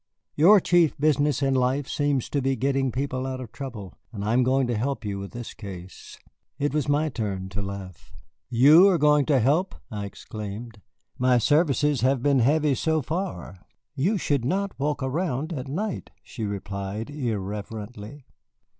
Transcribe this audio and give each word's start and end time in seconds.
Your 0.33 0.59
chief 0.59 0.97
business 0.97 1.43
in 1.43 1.53
life 1.53 1.87
seems 1.87 2.27
to 2.29 2.41
be 2.41 2.55
getting 2.55 2.91
people 2.91 3.27
out 3.27 3.39
of 3.39 3.51
trouble, 3.51 3.93
and 4.11 4.25
I 4.25 4.33
am 4.33 4.41
going 4.41 4.65
to 4.65 4.75
help 4.75 5.05
you 5.05 5.19
with 5.19 5.29
this 5.29 5.53
case." 5.53 6.17
It 6.57 6.73
was 6.73 6.89
my 6.89 7.09
turn 7.09 7.49
to 7.49 7.61
laugh. 7.61 8.11
"You 8.49 8.89
are 8.89 8.97
going 8.97 9.27
to 9.27 9.39
help!" 9.39 9.75
I 9.91 10.05
exclaimed. 10.05 10.81
"My 11.19 11.37
services 11.37 12.01
have 12.01 12.23
been 12.23 12.39
heavy, 12.39 12.73
so 12.73 13.03
far." 13.03 13.59
"You 13.95 14.17
should 14.17 14.43
not 14.43 14.71
walk 14.79 15.03
around 15.03 15.53
at 15.53 15.67
night," 15.67 16.09
she 16.23 16.45
replied 16.45 17.11
irrelevantly. 17.11 18.25